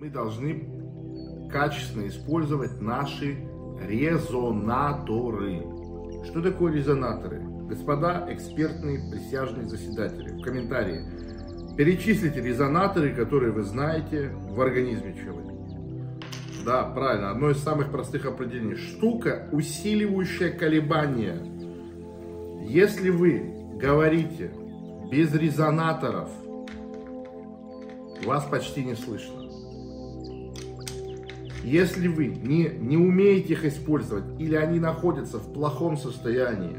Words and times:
Мы 0.00 0.10
должны 0.10 1.48
качественно 1.50 2.06
использовать 2.06 2.80
наши 2.80 3.36
резонаторы. 3.80 5.64
Что 6.24 6.40
такое 6.40 6.72
резонаторы? 6.72 7.42
Господа 7.68 8.28
экспертные 8.30 9.10
присяжные 9.10 9.66
заседатели, 9.68 10.38
в 10.38 10.42
комментарии 10.42 11.04
перечислите 11.76 12.40
резонаторы, 12.40 13.12
которые 13.12 13.50
вы 13.50 13.62
знаете 13.62 14.30
в 14.50 14.60
организме 14.60 15.16
человека. 15.16 15.54
Да, 16.64 16.84
правильно, 16.84 17.32
одно 17.32 17.50
из 17.50 17.58
самых 17.58 17.90
простых 17.90 18.24
определений. 18.24 18.76
Штука, 18.76 19.48
усиливающая 19.50 20.52
колебания. 20.52 21.42
Если 22.68 23.10
вы 23.10 23.52
говорите 23.74 24.52
без 25.10 25.34
резонаторов, 25.34 26.30
вас 28.24 28.44
почти 28.44 28.84
не 28.84 28.94
слышно. 28.94 29.37
Если 31.62 32.08
вы 32.08 32.26
не, 32.26 32.68
не 32.78 32.96
умеете 32.96 33.54
их 33.54 33.64
использовать 33.64 34.40
или 34.40 34.54
они 34.54 34.78
находятся 34.78 35.38
в 35.38 35.52
плохом 35.52 35.96
состоянии, 35.96 36.76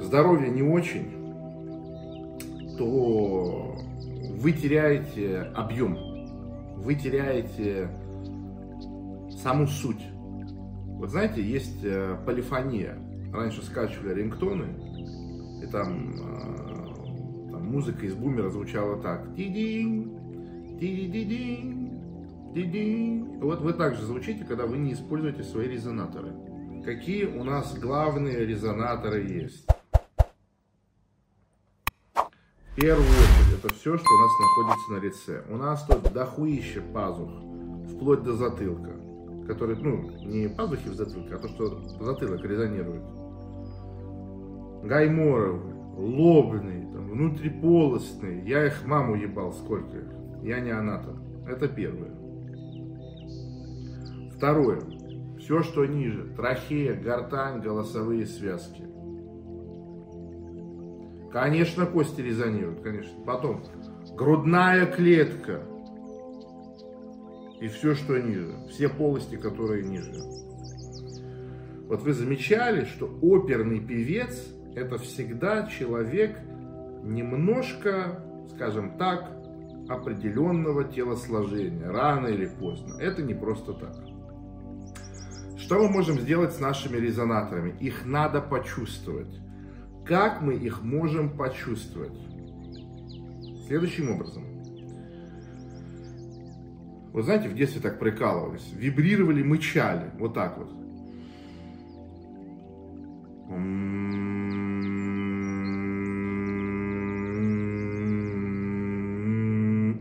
здоровье 0.00 0.50
не 0.50 0.62
очень, 0.62 1.20
то 2.76 3.76
вы 4.38 4.52
теряете 4.52 5.40
объем, 5.54 5.96
вы 6.76 6.94
теряете 6.94 7.90
саму 9.42 9.66
суть. 9.66 10.02
Вот 10.98 11.10
знаете, 11.10 11.42
есть 11.42 11.82
э, 11.82 12.16
полифония. 12.26 12.98
Раньше 13.32 13.62
скачивали 13.62 14.14
рингтоны, 14.14 14.66
и 15.62 15.66
там, 15.66 16.14
э, 16.14 17.50
там 17.52 17.70
музыка 17.70 18.04
из 18.04 18.14
бумера 18.14 18.50
звучала 18.50 19.00
так. 19.00 19.34
Ти-динь, 19.34 20.18
ти-динь. 20.78 21.79
Вот 22.52 23.60
вы 23.60 23.72
также 23.72 24.02
звучите, 24.02 24.44
когда 24.44 24.66
вы 24.66 24.78
не 24.78 24.92
используете 24.92 25.42
свои 25.42 25.68
резонаторы. 25.68 26.32
Какие 26.84 27.24
у 27.26 27.44
нас 27.44 27.78
главные 27.78 28.44
резонаторы 28.46 29.22
есть? 29.22 29.66
В 32.14 32.74
первую 32.76 33.06
очередь, 33.06 33.58
это 33.58 33.74
все, 33.74 33.96
что 33.98 34.06
у 34.06 34.18
нас 34.18 34.30
находится 34.40 34.92
на 34.92 34.98
лице. 34.98 35.44
У 35.48 35.56
нас 35.56 35.84
тут 35.84 36.12
дохуище 36.12 36.80
пазух, 36.80 37.30
вплоть 37.94 38.22
до 38.22 38.32
затылка 38.32 39.00
которые, 39.50 39.78
ну, 39.80 40.10
не 40.24 40.48
пазухи 40.48 40.88
в 40.88 40.94
затылке, 40.94 41.34
а 41.34 41.38
то, 41.38 41.48
что 41.48 41.80
затылок 42.00 42.44
резонирует. 42.44 43.02
Гайморовы, 44.84 45.74
лобные, 45.96 46.82
там, 46.92 47.08
внутриполостные. 47.08 48.44
Я 48.46 48.66
их 48.66 48.86
маму 48.86 49.16
ебал 49.16 49.52
сколько 49.52 49.96
их. 49.96 50.08
Я 50.42 50.60
не 50.60 50.70
анатом. 50.70 51.20
Это 51.48 51.66
первое. 51.66 52.19
Второе. 54.40 54.80
Все, 55.38 55.62
что 55.62 55.84
ниже. 55.84 56.32
Трахея, 56.34 56.94
гортань, 56.94 57.60
голосовые 57.60 58.24
связки. 58.24 58.86
Конечно, 61.30 61.84
кости 61.84 62.22
резонируют, 62.22 62.80
конечно. 62.80 63.22
Потом. 63.26 63.62
Грудная 64.16 64.86
клетка 64.86 65.60
и 67.60 67.68
все, 67.68 67.94
что 67.94 68.18
ниже, 68.18 68.54
все 68.70 68.88
полости, 68.88 69.36
которые 69.36 69.84
ниже. 69.84 70.14
Вот 71.86 72.00
вы 72.00 72.14
замечали, 72.14 72.86
что 72.86 73.14
оперный 73.20 73.80
певец 73.80 74.48
это 74.74 74.96
всегда 74.96 75.66
человек 75.66 76.38
немножко, 77.02 78.24
скажем 78.54 78.96
так, 78.96 79.30
определенного 79.86 80.84
телосложения, 80.84 81.90
рано 81.90 82.28
или 82.28 82.46
поздно. 82.46 82.96
Это 82.98 83.20
не 83.20 83.34
просто 83.34 83.74
так. 83.74 84.09
Что 85.70 85.78
мы 85.78 85.88
можем 85.88 86.18
сделать 86.18 86.52
с 86.52 86.58
нашими 86.58 86.96
резонаторами? 86.96 87.72
Их 87.78 88.04
надо 88.04 88.40
почувствовать. 88.40 89.32
Как 90.04 90.42
мы 90.42 90.54
их 90.54 90.82
можем 90.82 91.36
почувствовать? 91.36 92.18
Следующим 93.68 94.10
образом. 94.10 94.42
Вот 97.12 97.24
знаете, 97.24 97.48
в 97.48 97.54
детстве 97.54 97.80
так 97.80 98.00
прикалывались. 98.00 98.68
Вибрировали, 98.72 99.44
мычали. 99.44 100.10
Вот 100.18 100.34
так 100.34 100.58
вот. 100.58 100.72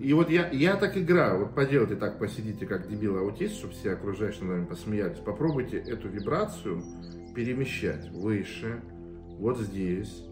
И 0.09 0.13
вот 0.13 0.31
я, 0.31 0.49
я 0.49 0.75
так 0.75 0.97
играю. 0.97 1.41
Вот 1.41 1.53
поделайте 1.53 1.95
так, 1.95 2.17
посидите 2.17 2.65
как 2.65 2.89
дебил 2.89 3.17
аутист, 3.17 3.57
чтобы 3.57 3.73
все 3.73 3.91
окружающие 3.91 4.41
над 4.41 4.53
вами 4.53 4.65
посмеялись. 4.65 5.19
Попробуйте 5.19 5.77
эту 5.77 6.09
вибрацию 6.09 6.81
перемещать 7.35 8.09
выше, 8.09 8.81
вот 9.37 9.59
здесь, 9.59 10.25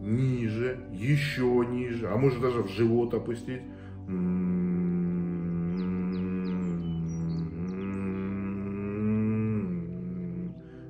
ниже, 0.00 0.86
еще 0.92 1.66
ниже, 1.68 2.06
а 2.06 2.16
может 2.16 2.40
даже 2.40 2.62
в 2.62 2.68
живот 2.68 3.12
опустить. 3.12 3.62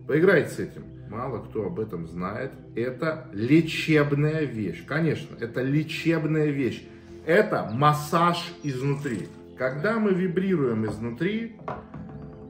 Поиграйте 0.06 0.50
с 0.50 0.59
этим. 0.59 0.82
Мало 1.09 1.38
кто 1.47 1.65
об 1.65 1.81
этом 1.81 2.06
знает. 2.06 2.53
Это 2.76 3.31
лечебная 3.32 4.44
вещь. 4.44 4.84
Конечно, 4.84 5.34
это 5.41 5.62
лечебная 5.62 6.50
вещь. 6.50 6.87
Это 7.27 7.71
массаж 7.73 8.53
изнутри. 8.62 9.29
Когда 9.57 9.99
мы 9.99 10.12
вибрируем 10.12 10.85
изнутри, 10.87 11.57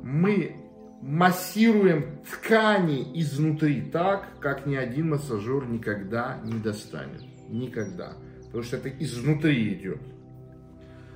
мы 0.03 0.57
массируем 1.01 2.19
ткани 2.25 3.13
изнутри 3.21 3.83
так, 3.83 4.27
как 4.41 4.67
ни 4.67 4.75
один 4.75 5.11
массажер 5.11 5.67
никогда 5.67 6.41
не 6.45 6.59
достанет. 6.59 7.23
Никогда. 7.49 8.15
Потому 8.47 8.63
что 8.65 8.79
это 8.79 8.89
изнутри 8.89 9.75
идет. 9.75 10.01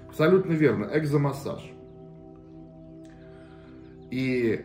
Абсолютно 0.09 0.53
верно. 0.53 0.91
Экзомассаж. 0.93 1.63
И 4.11 4.65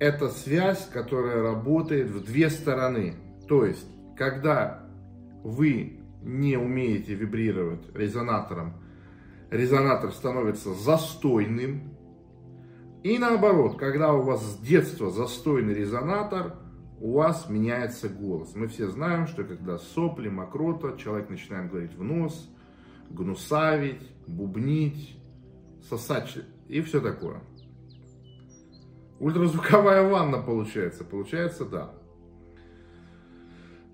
это 0.00 0.28
связь, 0.30 0.88
которая 0.92 1.42
работает 1.42 2.10
в 2.10 2.24
две 2.24 2.50
стороны. 2.50 3.14
То 3.46 3.64
есть, 3.64 3.86
когда 4.16 4.84
вы 5.44 6.01
не 6.24 6.56
умеете 6.56 7.14
вибрировать 7.14 7.94
резонатором, 7.94 8.74
резонатор 9.50 10.12
становится 10.12 10.72
застойным. 10.74 11.94
И 13.02 13.18
наоборот, 13.18 13.78
когда 13.78 14.12
у 14.14 14.22
вас 14.22 14.42
с 14.42 14.58
детства 14.58 15.10
застойный 15.10 15.74
резонатор, 15.74 16.54
у 17.00 17.14
вас 17.14 17.48
меняется 17.48 18.08
голос. 18.08 18.54
Мы 18.54 18.68
все 18.68 18.88
знаем, 18.88 19.26
что 19.26 19.42
когда 19.42 19.78
сопли, 19.78 20.28
мокрота, 20.28 20.96
человек 20.96 21.30
начинает 21.30 21.68
говорить 21.68 21.94
в 21.94 22.02
нос, 22.04 22.48
гнусавить, 23.10 24.08
бубнить, 24.28 25.16
сосать 25.88 26.38
и 26.68 26.80
все 26.80 27.00
такое. 27.00 27.40
Ультразвуковая 29.18 30.08
ванна 30.08 30.38
получается. 30.38 31.04
Получается, 31.04 31.64
да. 31.64 31.92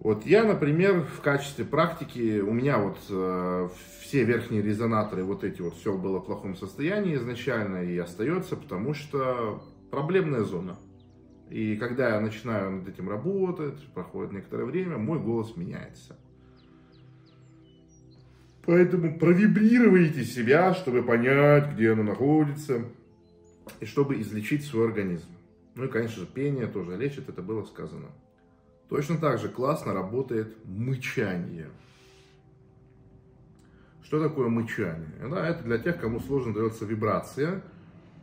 Вот 0.00 0.24
я, 0.26 0.44
например, 0.44 1.02
в 1.02 1.20
качестве 1.20 1.64
практики, 1.64 2.40
у 2.40 2.52
меня 2.52 2.78
вот 2.78 2.98
э, 3.10 3.68
все 4.00 4.24
верхние 4.24 4.62
резонаторы, 4.62 5.24
вот 5.24 5.42
эти 5.42 5.60
вот, 5.60 5.74
все 5.74 5.96
было 5.96 6.20
в 6.20 6.26
плохом 6.26 6.54
состоянии 6.54 7.16
изначально 7.16 7.78
и 7.78 7.98
остается, 7.98 8.56
потому 8.56 8.94
что 8.94 9.62
проблемная 9.90 10.42
зона. 10.42 10.76
И 11.50 11.76
когда 11.76 12.10
я 12.10 12.20
начинаю 12.20 12.70
над 12.70 12.88
этим 12.88 13.08
работать, 13.08 13.84
проходит 13.92 14.32
некоторое 14.32 14.66
время, 14.66 14.98
мой 14.98 15.18
голос 15.18 15.56
меняется. 15.56 16.16
Поэтому 18.64 19.18
провибрируйте 19.18 20.24
себя, 20.24 20.74
чтобы 20.74 21.02
понять, 21.02 21.72
где 21.72 21.92
оно 21.92 22.04
находится 22.04 22.84
и 23.80 23.86
чтобы 23.86 24.20
излечить 24.20 24.64
свой 24.64 24.88
организм. 24.88 25.28
Ну 25.74 25.84
и, 25.84 25.88
конечно 25.88 26.20
же, 26.20 26.26
пение 26.26 26.66
тоже 26.66 26.96
лечит, 26.96 27.28
это 27.28 27.42
было 27.42 27.64
сказано. 27.64 28.08
Точно 28.88 29.18
так 29.18 29.38
же 29.38 29.48
классно 29.48 29.92
работает 29.92 30.56
мычание. 30.64 31.68
Что 34.02 34.22
такое 34.22 34.48
мычание? 34.48 35.28
Да, 35.28 35.46
это 35.46 35.62
для 35.64 35.76
тех, 35.78 36.00
кому 36.00 36.20
сложно 36.20 36.54
дается 36.54 36.86
вибрация. 36.86 37.62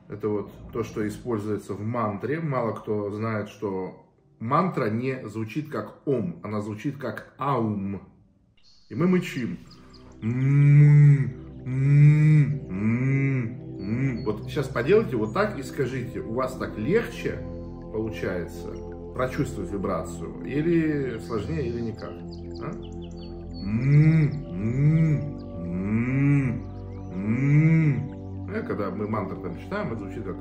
Это 0.10 0.28
вот 0.28 0.52
то, 0.74 0.84
что 0.84 1.08
используется 1.08 1.74
в 1.74 1.82
мантре. 1.82 2.40
Мало 2.40 2.74
кто 2.74 3.12
знает, 3.12 3.50
что 3.50 4.08
мантра 4.40 4.90
не 4.90 5.28
звучит 5.28 5.70
как 5.70 6.00
ом, 6.08 6.40
она 6.44 6.62
звучит 6.62 6.98
как 6.98 7.34
аум. 7.38 8.02
И 8.90 8.96
мы 8.96 9.08
мычим. 9.08 9.60
Вот 14.26 14.50
сейчас 14.50 14.68
поделайте 14.68 15.16
вот 15.16 15.34
так 15.34 15.60
и 15.60 15.64
скажите, 15.64 16.20
у 16.22 16.34
вас 16.34 16.58
так 16.58 16.76
легче 16.80 17.38
получается 17.94 18.95
прочувствовать 19.16 19.72
вибрацию? 19.72 20.44
Или 20.46 21.18
сложнее, 21.20 21.68
или 21.68 21.82
никак? 21.82 22.12
А? 22.62 22.72
Ну, 23.68 24.46
когда 28.68 28.90
мы 28.92 29.08
мантры 29.08 29.38
там 29.42 29.58
читаем, 29.60 29.94
это 29.94 30.00
звучит 30.00 30.24
как 30.24 30.36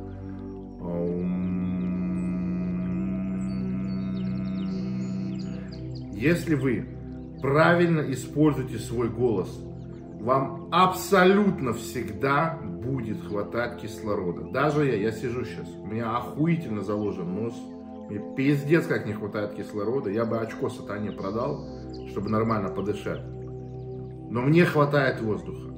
Если 6.13 6.55
вы 6.55 6.87
правильно 7.43 8.01
используете 8.13 8.79
свой 8.79 9.09
голос, 9.11 9.61
вам 10.21 10.69
абсолютно 10.73 11.75
всегда 11.75 12.59
будет 12.63 13.21
хватать 13.23 13.81
кислорода. 13.83 14.51
Даже 14.51 14.87
я, 14.87 14.97
я 14.97 15.13
сижу 15.13 15.45
сейчас, 15.45 15.69
у 15.83 15.87
меня 15.87 16.17
охуительно 16.17 16.83
заложен 16.83 17.35
нос, 17.35 17.55
мне 18.09 18.21
пиздец 18.37 18.87
как 18.87 19.07
не 19.07 19.13
хватает 19.13 19.55
кислорода, 19.55 20.11
я 20.11 20.25
бы 20.25 20.39
очко 20.39 20.69
сатане 20.69 21.13
продал, 21.13 21.67
чтобы 22.11 22.29
нормально 22.29 22.69
подышать. 22.69 23.23
Но 24.31 24.43
мне 24.43 24.65
хватает 24.65 25.21
воздуха. 25.21 25.73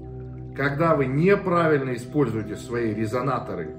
Когда 0.57 0.97
вы 0.97 1.07
неправильно 1.07 1.95
используете 1.95 2.57
свои 2.57 2.95
резонаторы, 2.95 3.77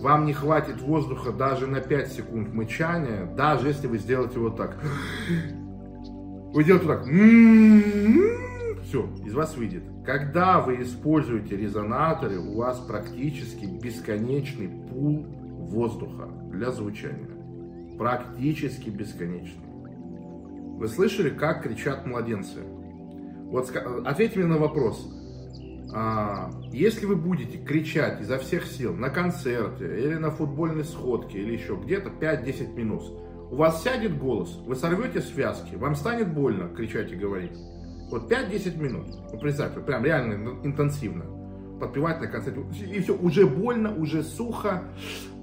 вам 0.00 0.24
не 0.24 0.32
хватит 0.32 0.80
воздуха 0.80 1.30
даже 1.30 1.66
на 1.66 1.80
5 1.80 2.08
секунд 2.08 2.52
мычания, 2.52 3.26
даже 3.36 3.68
если 3.68 3.86
вы 3.86 3.98
сделаете 3.98 4.38
вот 4.38 4.56
так. 4.56 4.76
Вы 6.52 6.64
делаете 6.64 6.86
вот 6.86 6.96
так. 6.96 7.06
Все, 8.90 9.08
из 9.24 9.34
вас 9.34 9.56
выйдет. 9.56 9.84
Когда 10.04 10.58
вы 10.58 10.82
используете 10.82 11.56
резонаторы, 11.56 12.40
у 12.40 12.56
вас 12.56 12.80
практически 12.80 13.64
бесконечный 13.64 14.66
пул 14.66 15.26
воздуха 15.28 16.28
для 16.50 16.72
звучания. 16.72 17.30
Практически 17.96 18.90
бесконечный. 18.90 19.62
Вы 20.76 20.88
слышали, 20.88 21.30
как 21.30 21.62
кричат 21.62 22.04
младенцы? 22.04 22.62
Вот 23.44 23.72
ответьте 24.04 24.40
мне 24.40 24.48
на 24.48 24.58
вопрос. 24.58 25.08
А, 25.94 26.50
если 26.72 27.06
вы 27.06 27.14
будете 27.14 27.58
кричать 27.58 28.20
изо 28.20 28.38
всех 28.38 28.66
сил 28.66 28.92
на 28.96 29.10
концерте 29.10 29.84
или 30.00 30.16
на 30.16 30.32
футбольной 30.32 30.82
сходке 30.82 31.38
или 31.38 31.52
еще 31.52 31.76
где-то 31.80 32.10
5-10 32.10 32.74
минут, 32.74 33.04
у 33.52 33.54
вас 33.54 33.84
сядет 33.84 34.18
голос, 34.18 34.52
вы 34.66 34.74
сорвете 34.74 35.20
связки, 35.20 35.76
вам 35.76 35.94
станет 35.94 36.34
больно 36.34 36.74
кричать 36.74 37.12
и 37.12 37.14
говорить. 37.14 37.56
Вот 38.10 38.30
5-10 38.30 38.76
минут, 38.78 39.06
ну 39.32 39.38
представьте, 39.38 39.80
прям 39.80 40.04
реально 40.04 40.58
интенсивно 40.64 41.24
подпевать 41.80 42.20
на 42.20 42.26
концерте. 42.26 42.60
И 42.84 43.00
все, 43.00 43.16
уже 43.16 43.46
больно, 43.46 43.94
уже 43.96 44.22
сухо, 44.22 44.84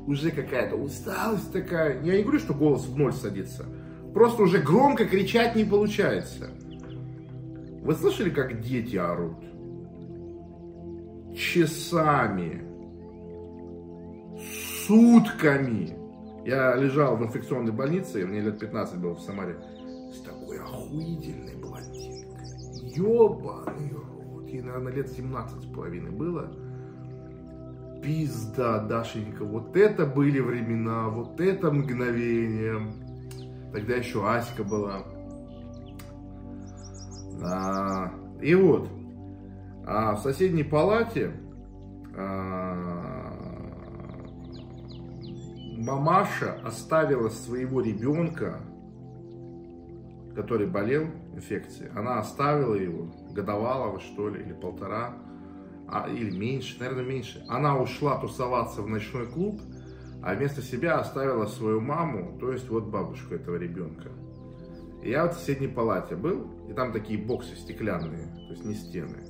уже 0.05 0.31
какая-то 0.31 0.75
усталость 0.75 1.51
такая. 1.51 2.01
Я 2.03 2.17
не 2.17 2.23
говорю, 2.23 2.39
что 2.39 2.53
голос 2.53 2.85
в 2.85 2.97
ноль 2.97 3.13
садится. 3.13 3.65
Просто 4.13 4.43
уже 4.43 4.59
громко 4.59 5.05
кричать 5.05 5.55
не 5.55 5.63
получается. 5.63 6.49
Вы 7.81 7.93
слышали, 7.93 8.29
как 8.29 8.61
дети 8.61 8.95
орут? 8.97 9.37
Часами. 11.35 12.63
Сутками. 14.85 15.95
Я 16.45 16.75
лежал 16.75 17.17
в 17.17 17.23
инфекционной 17.23 17.73
больнице, 17.73 18.25
мне 18.25 18.39
лет 18.39 18.57
15 18.59 18.99
было 18.99 19.15
в 19.15 19.21
Самаре, 19.21 19.57
с 20.13 20.21
такой 20.21 20.59
охуительной 20.59 21.56
Ёбаный 22.97 23.91
рот. 23.91 24.47
Ей, 24.47 24.61
наверное, 24.61 24.93
лет 24.93 25.09
17 25.09 25.61
с 25.61 25.65
половиной 25.65 26.11
было. 26.11 26.51
Пизда, 28.01 28.79
Дашенька, 28.79 29.43
вот 29.43 29.75
это 29.75 30.05
были 30.05 30.39
времена, 30.39 31.09
вот 31.09 31.39
это 31.41 31.71
мгновение. 31.71 32.79
Тогда 33.73 33.95
еще 33.95 34.27
Аська 34.27 34.63
была. 34.63 35.03
А, 37.43 38.11
и 38.41 38.55
вот, 38.55 38.89
а 39.85 40.15
в 40.15 40.19
соседней 40.19 40.63
палате 40.63 41.31
а, 42.15 43.33
мамаша 45.77 46.59
оставила 46.63 47.29
своего 47.29 47.81
ребенка, 47.81 48.59
который 50.35 50.67
болел 50.67 51.07
инфекцией, 51.37 51.91
она 51.95 52.19
оставила 52.19 52.75
его, 52.75 53.13
годовалого 53.31 53.99
что 53.99 54.29
ли, 54.29 54.41
или 54.43 54.53
полтора, 54.53 55.13
а, 55.87 56.09
или 56.09 56.35
меньше, 56.35 56.77
наверное, 56.79 57.05
меньше. 57.05 57.43
Она 57.47 57.77
ушла 57.77 58.19
тусоваться 58.19 58.81
в 58.81 58.89
ночной 58.89 59.27
клуб, 59.27 59.61
а 60.21 60.33
вместо 60.33 60.61
себя 60.61 60.99
оставила 60.99 61.45
свою 61.45 61.79
маму, 61.79 62.37
то 62.39 62.51
есть 62.51 62.69
вот 62.69 62.85
бабушку 62.85 63.35
этого 63.35 63.55
ребенка. 63.55 64.09
И 65.03 65.11
я 65.11 65.23
вот 65.23 65.35
в 65.35 65.39
соседней 65.39 65.67
палате 65.67 66.15
был, 66.15 66.47
и 66.69 66.73
там 66.73 66.91
такие 66.91 67.23
боксы 67.23 67.55
стеклянные, 67.55 68.27
то 68.47 68.51
есть 68.51 68.65
не 68.65 68.75
стены. 68.75 69.23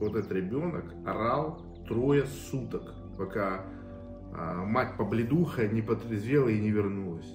Вот 0.00 0.14
этот 0.14 0.32
ребенок 0.32 0.84
орал 1.04 1.66
трое 1.86 2.24
суток, 2.26 2.94
пока 3.18 3.64
а, 4.32 4.64
мать 4.64 4.96
побледуха 4.96 5.66
не 5.66 5.82
потрезвела 5.82 6.48
и 6.48 6.60
не 6.60 6.70
вернулась. 6.70 7.30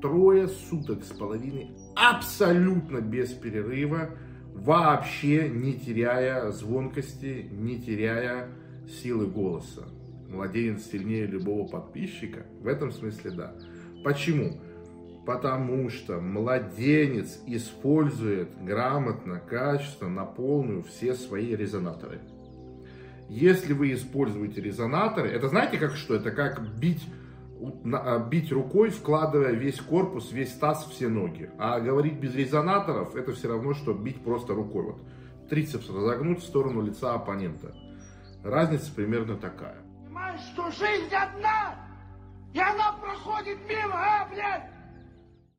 Трое 0.00 0.48
суток 0.48 1.04
с 1.04 1.08
половиной, 1.08 1.72
абсолютно 1.94 3.00
без 3.00 3.32
перерыва, 3.32 4.10
вообще 4.54 5.48
не 5.48 5.74
теряя 5.74 6.50
звонкости, 6.50 7.48
не 7.50 7.78
теряя 7.80 8.48
силы 8.88 9.26
голоса. 9.26 9.88
Младенец 10.28 10.86
сильнее 10.86 11.26
любого 11.26 11.66
подписчика? 11.66 12.46
В 12.60 12.66
этом 12.66 12.92
смысле 12.92 13.32
да. 13.32 13.54
Почему? 14.02 14.60
Потому 15.26 15.90
что 15.90 16.20
младенец 16.20 17.38
использует 17.46 18.48
грамотно, 18.64 19.38
качественно, 19.38 20.10
на 20.10 20.24
полную 20.24 20.82
все 20.82 21.14
свои 21.14 21.54
резонаторы. 21.54 22.20
Если 23.28 23.74
вы 23.74 23.92
используете 23.92 24.60
резонаторы, 24.60 25.28
это 25.28 25.48
знаете 25.48 25.78
как 25.78 25.94
что? 25.94 26.14
Это 26.14 26.30
как 26.30 26.62
бить, 26.78 27.06
бить 28.28 28.50
рукой, 28.52 28.90
вкладывая 28.90 29.52
весь 29.52 29.80
корпус, 29.80 30.32
весь 30.32 30.52
таз, 30.52 30.86
все 30.86 31.08
ноги. 31.08 31.50
А 31.58 31.80
говорить 31.80 32.14
без 32.14 32.34
резонаторов, 32.34 33.14
это 33.14 33.32
все 33.32 33.48
равно, 33.48 33.74
что 33.74 33.92
бить 33.92 34.22
просто 34.22 34.54
рукой. 34.54 34.84
Вот 34.84 35.00
трицепс 35.50 35.90
разогнуть 35.90 36.40
в 36.40 36.46
сторону 36.46 36.80
лица 36.80 37.12
оппонента. 37.12 37.74
Разница 38.42 38.90
примерно 38.94 39.36
такая. 39.36 39.76
Понимаешь, 40.04 40.40
что 40.52 40.70
жизнь 40.70 41.12
одна, 41.12 41.74
и 42.54 42.58
она 42.58 42.92
проходит 42.92 43.58
мимо, 43.68 43.94
а, 43.94 44.28
блядь? 44.32 44.70